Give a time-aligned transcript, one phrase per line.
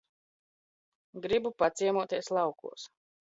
[1.25, 2.81] Gribu paciemoties laukos.